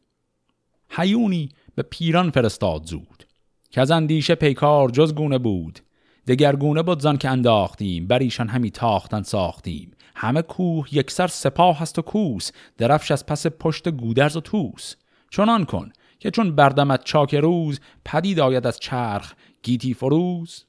[0.90, 3.24] حیونی به پیران فرستاد زود
[3.70, 5.80] که از اندیشه پیکار جز گونه بود.
[6.26, 9.92] دگرگونه بود زن که انداختیم بر ایشان همی تاختن ساختیم.
[10.16, 14.94] همه کوه یکسر سپاه هست و کوس درفش از پس پشت گودرز و توس
[15.30, 20.64] چنان کن که چون بردمت چاک روز پدید آید از چرخ گیتی فروز.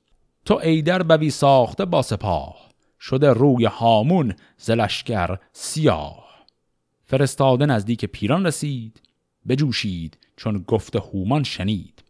[0.46, 2.71] تو ایدر بوی ساخته با سپاه.
[3.02, 6.46] شده روی هامون زلشگر سیاه.
[7.04, 9.02] فرستاده نزدیک پیران رسید
[9.48, 12.04] بجوشید چون گفت هومان شنید.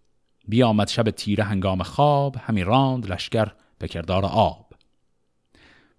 [0.47, 4.73] بیامد شب تیره هنگام خواب همی راند لشکر به کردار آب.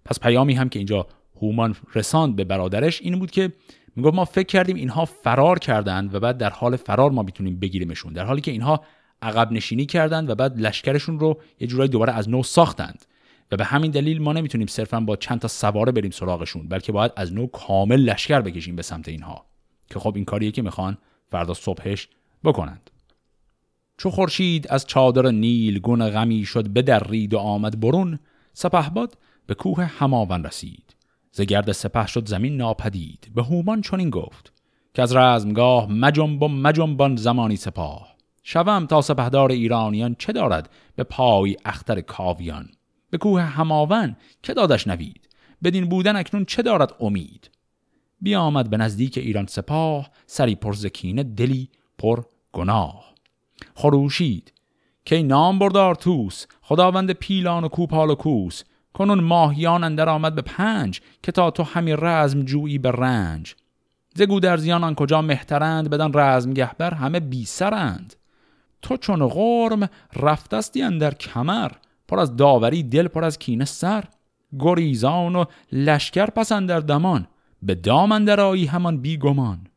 [0.05, 1.07] پس پیامی هم که اینجا
[1.41, 3.53] هومان رساند به برادرش این بود که
[3.95, 8.13] می‌گفت ما فکر کردیم اینها فرار کردند و بعد در حال فرار ما می‌تونیم بگیریمشون
[8.13, 8.83] در حالی که اینها
[9.21, 13.05] عقب نشینی کردند و بعد لشکرشون رو یه جورایی دوباره از نو ساختند.
[13.53, 17.11] و به همین دلیل ما نمی‌تونیم صرفا با چند تا سواره بریم سراغشون بلکه باید
[17.15, 19.45] از نو کامل لشکر بکشیم به سمت اینها.
[19.89, 22.07] که خب این کاریه که می‌خوان فردا صبحش
[22.43, 22.89] بکنند.
[23.97, 28.19] چو خورشید از چادر نیل گون غمی شد به درید و آمد برون
[28.53, 30.95] سپهباد به کوه هماون رسید.
[31.31, 33.31] ز گرد سپه شد زمین ناپدید.
[33.35, 34.53] به هومان چنین گفت
[34.93, 38.15] که از رزمگاه مجنب و مجنبان زمانی سپاه.
[38.43, 42.69] شوم تا سپهدار ایرانیان چه دارد به پای اختر کاویان؟
[43.13, 45.29] به کوه هماون که دادش نوید.
[45.63, 47.49] بدین بودن اکنون چه دارد امید؟
[48.21, 53.13] بیامد به نزدیک ایران سپاه سری پر زکینه دلی پر گناه.
[53.75, 54.53] خروشید
[55.05, 58.63] که نام بردار توس خداوند پیلان و کوپال و کوس.
[58.93, 63.55] کنون ماهیان اندر آمد به پنج که تا تو همی رزم جویی به رنج.
[64.15, 68.15] زگو در زیان آن کجا مهترند بدن رزم گهبر همه بی سرند.
[68.81, 71.71] تو چون غرم رفتستی اندر کمر
[72.13, 74.03] پر از داوری دل پر از کینه سر
[74.59, 77.27] گریزان و لشکر پسند در دمان
[77.61, 79.67] به دام آیی همان بی گمان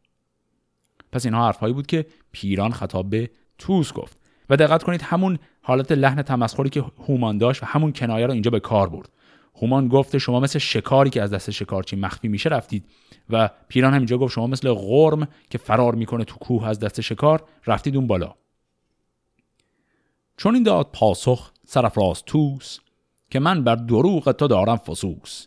[1.13, 4.19] پس اینها حرفهایی بود که پیران خطاب به توس گفت.
[4.51, 8.51] و دقت کنید همون حالت لحن تمسخری که هومان داشت و همون کنایه رو اینجا
[8.51, 9.09] به کار برد.
[9.55, 12.85] هومان گفت شما مثل شکاری که از دست شکارچی مخفی میشه رفتید.
[13.31, 17.01] و پیران هم اینجا گفت شما مثل غرم که فرار می‌کنه تو کوه از دست
[17.01, 18.35] شکار رفتید اون بالا.
[20.37, 22.79] چون این داد پاسخ سرفراز توس
[23.31, 25.47] که من بر دروغ تو دارم فسوس.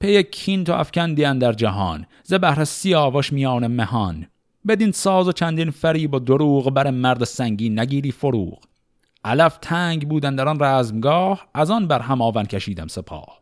[0.00, 4.26] پی کین تو افکندی در جهان ز بهر سیاوش میان مهان.
[4.68, 8.58] بدین ساز و چندین فریب و دروغ بر مرد سنگی نگیری فروغ.
[9.24, 13.40] علف تنگ بودن در آن رزمگاه از آن بر هم آون کشیدم سپاه.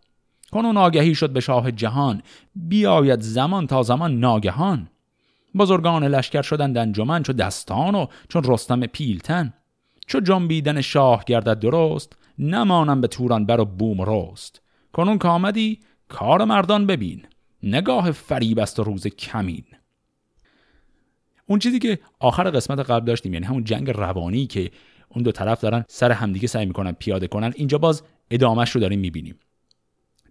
[0.53, 2.23] کنون آگهی شد به شاه جهان
[2.55, 4.89] بیاید زمان تا زمان ناگهان.
[5.59, 9.53] بزرگان لشکر شدند انجمن چو دستان و چون رستم پیلتن.
[10.07, 14.63] چو جنبیدن شاه گردد درست نمانم به توران بر و بوم رست.
[14.93, 17.23] کنون که آمدی کار مردان ببین.
[17.63, 19.65] نگاه فریب است و روز کمین.
[21.47, 24.71] اون چیزی که آخر قسمت قبل داشتیم یعنی همون جنگ روانی که
[25.09, 29.01] اون دو طرف دارن سر همدیگه سعی می‌کنن پیاده کنن اینجا باز ادامهش رو داریم
[29.01, 29.39] می‌بینیم.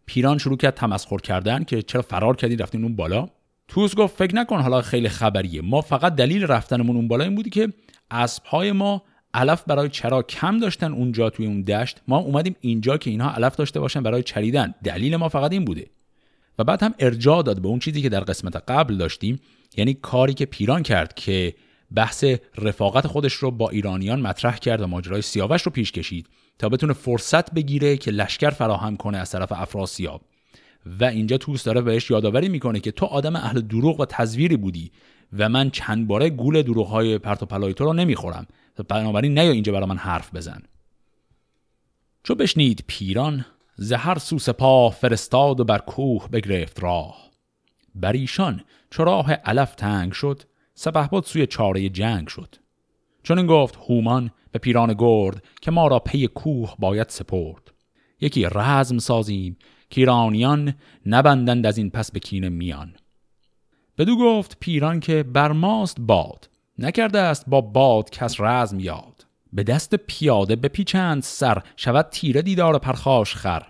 [0.05, 3.27] پیران شروع کرد تمسخر کردن که چرا فرار کردین رفتین اون بالا.
[3.67, 5.61] توس گفت فکر نکن حالا خیلی خبریه.
[5.61, 7.73] ما فقط دلیل رفتنمون اون بالا این بودی که
[8.11, 9.03] اسبهای ما
[9.33, 13.55] علف برای چرا کم داشتن اونجا توی اون دشت؟ ما اومدیم اینجا که اینها علف
[13.55, 14.73] داشته باشن برای چریدن.
[14.83, 15.87] دلیل ما فقط این بوده.
[16.59, 19.39] و بعد هم ارجاع داد به اون چیزی که در قسمت قبل داشتیم
[19.77, 21.55] یعنی کاری که پیران کرد که
[21.95, 22.25] بحث
[22.57, 26.27] رفاقت خودش رو با ایرانیان مطرح کرد و ماجرای سیاوش رو پیش کشید
[26.59, 30.21] تا بتونه فرصت بگیره که لشکر فراهم کنه از طرف افراسیاب
[30.99, 34.91] و اینجا توس داره بهش یادآوری می‌کنه که تو آدم اهل دروغ و تزویری بودی
[35.33, 38.47] و من چند باره گول دروغ های پرت و پلای تو رو نمی‌خورم.
[38.83, 40.61] بنابراین نیا اینجا برا من حرف بزن.
[42.23, 47.31] چو بشنید پیران زهر سو سپاه فرستاد و بر کوه بگرفت راه.
[47.95, 52.55] بر ایشان چو راه علف تنگ شد سپهبد سوی چاره جنگ شد.
[53.23, 57.71] چون این گفت هومان به پیران گرد که ما را پی کوه باید سپرد.
[58.21, 59.57] یکی رزم سازیم
[59.89, 60.73] که ایرانیان
[61.05, 62.95] نبندند از این پس به کین میان.
[63.97, 66.49] بدو گفت پیران که بر ماست باد.
[66.79, 69.25] نکرده است با باد کس رزم یاد.
[69.53, 73.63] به دست پیاده بپیچند سر شود تیره دیدار پرخاش خر.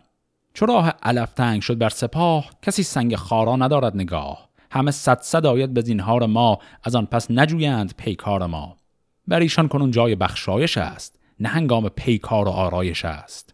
[0.54, 4.50] چو راه علف تنگ شد بر سپاه کسی سنگ خارا ندارد نگاه.
[4.72, 8.78] همه صد صد آید به زینهار ما از آن پس نجویند پیکار ما.
[9.28, 13.54] بر ایشان کنون جای بخشایش است نه هنگام پیکار و آرایش است.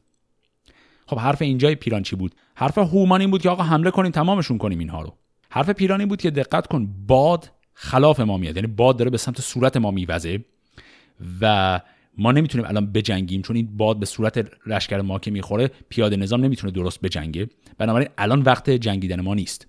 [1.07, 4.79] خب حرف اینجای پیران چی بود؟ حرف هومان بود که آقا حمله کنیم تمامشون کنیم
[4.79, 5.13] اینها رو.
[5.49, 8.55] حرف پیرانی بود که دقت کن باد خلاف ما میاد.
[8.55, 10.39] یعنی باد داره به سمت صورت ما میوزه
[11.41, 11.81] و
[12.17, 16.41] ما نمی‌تونیم الان بجنگیم چون این باد به صورت لشکر ما که می‌خوره پیاده نظام
[16.41, 17.49] نمی‌تونه درست بجنگه.
[17.77, 19.67] بنابراین الان وقت جنگیدن ما نیست.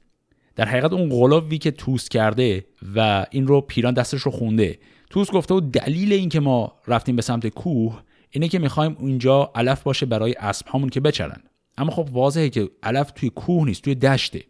[0.57, 4.79] در حقیقت اون غلاوی که توس کرده و این رو پیران دستش رو خونده
[5.11, 9.83] توس گفته و دلیل اینکه ما رفتیم به سمت کوه اینه که می‌خوایم اونجا علف
[9.83, 11.43] باشه برای اسب همون که بچرن.
[11.79, 14.45] اما خب واضحه که علف توی کوه نیست توی دشته.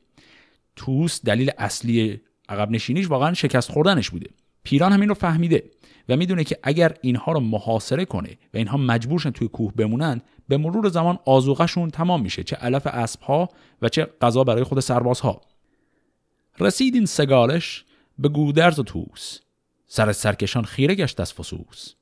[0.77, 4.31] توس دلیل اصلی عقب نشینیش واقعا شکست خوردنش بوده.
[4.63, 5.65] پیران همین رو فهمیده
[6.09, 10.57] و می‌دونه که اگر اینها رو محاصره کنه و اینها مجبورشن توی کوه بمونند به
[10.57, 13.49] مرور زمان آزوغشون تمام میشه چه علف اسبها
[13.83, 15.41] و چه غذا برای خود سربازها.
[16.61, 17.85] رسید این سگالش
[18.19, 19.39] به گودرز و توس
[19.87, 21.95] سر سرکشان خیره گشت از فسوس.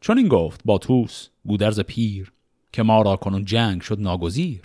[0.00, 2.32] چون این گفت با توس گودرز پیر
[2.72, 4.62] که ما را کنون جنگ شد ناگزیر.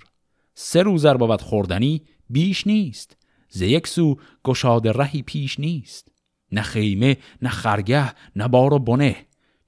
[0.53, 3.17] سه روزر بود خوردنی بیش نیست.
[3.51, 6.07] ز یک سو گشاد رهی پیش نیست.
[6.51, 9.15] نه خیمه نه خرگه نه بار و بنه.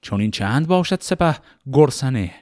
[0.02, 1.36] چون این چند باشد سپه
[1.72, 2.34] گرسنه.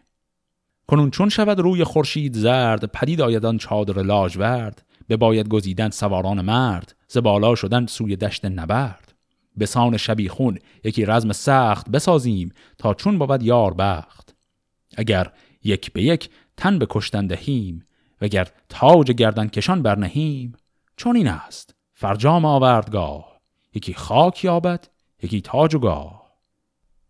[0.86, 4.86] کنون چون شود روی خورشید زرد پدید آیدان چادر لاجورد.
[5.08, 9.14] به باید گزیدن سواران مرد ز بالا شدن سوی دشت نبرد.
[9.56, 14.34] به سان شبیخون یکی رزم سخت بسازیم تا چون بود یار بخت.
[14.96, 15.32] اگر
[15.64, 17.84] یک به یک تن به کشتن دهیم
[18.20, 20.52] وگر تاج گردن کشان برنهیم.
[20.96, 21.74] چون این است.
[21.92, 23.40] فرجام آوردگاه
[23.74, 24.88] یکی خاک یابد
[25.22, 26.22] یکی تاج و گاه.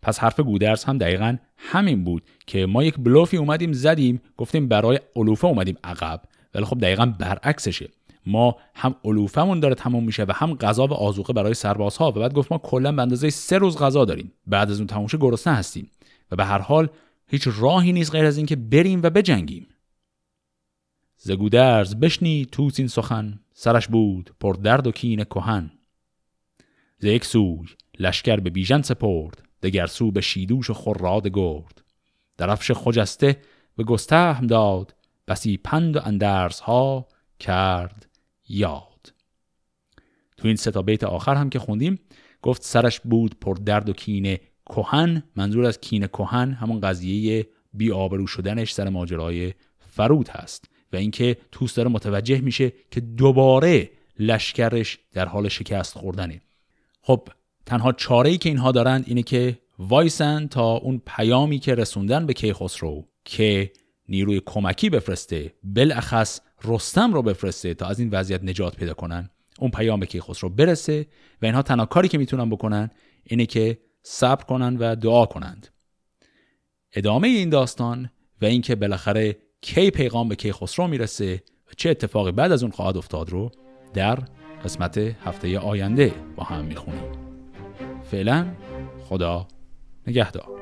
[0.02, 5.00] پس حرف گودرز هم دقیقا همین بود که ما یک بلوفی اومدیم زدیم گفتیم برای
[5.16, 6.22] علوفه اومدیم عقب.
[6.54, 7.88] ولی خب دقیقا برعکسشه.
[8.26, 12.08] ما هم علوفمون داره تموم میشه و هم غذا و آزوقه برای سربازها.
[12.08, 14.32] و بعد گفت ما کلا به اندازه سه روز غذا داریم.
[14.46, 15.90] بعد از اون تموم گرسنه هستیم.
[16.30, 16.88] و به هر حال
[17.26, 19.66] هیچ راهی نیست غیر از اینکه بریم و بجنگیم.
[21.24, 25.70] زگودرز بشنی توس این سخن سرش بود پر درد و کین کهن.
[26.98, 27.66] ز یک سوی
[27.98, 31.84] لشکر به بیژن سپرد دگر سو به شیدوش و خراد گرد.
[32.38, 33.36] درفش خجسته
[33.76, 34.94] به گستهم داد
[35.28, 37.08] بسی پند و اندرس ها
[37.38, 38.06] کرد
[38.48, 39.12] یاد.
[40.36, 42.00] تو این ستا بیت آخر هم که خوندیم
[42.42, 45.22] گفت سرش بود پر درد و کینه کهن.
[45.36, 50.71] منظور از کینه کهن همون قضیه بی آبرو شدنش سر ماجرای فرود هست.
[50.92, 56.42] و اینکه توس داره متوجه میشه که دوباره لشکرش در حال شکست خوردنه.
[57.02, 57.28] خب
[57.66, 62.32] تنها چاره ای که اینها دارند اینه که وایسن تا اون پیامی که رسوندن به
[62.32, 63.72] کیخسرو که
[64.08, 69.70] نیروی کمکی بفرسته بالاخص رستم رو بفرسته تا از این وضعیت نجات پیدا کنن اون
[69.70, 71.06] پیام به کیخسرو برسه
[71.42, 72.90] و اینها تنها کاری که می‌تونن بکنن
[73.24, 75.68] اینه که صبر کنن و دعا کنند.
[76.92, 78.10] ادامه این داستان
[78.42, 82.96] و اینکه بالاخره کی پیغام به کیخسرو می‌رسه و چه اتفاقی بعد از اون خواهد
[82.96, 83.50] افتاد رو
[83.94, 84.18] در
[84.64, 87.02] قسمت هفته آینده با هم می‌خونیم.
[88.10, 88.46] فعلا
[89.08, 89.48] خدا
[90.06, 90.61] نگهدار.